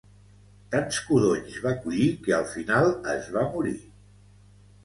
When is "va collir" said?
1.65-2.09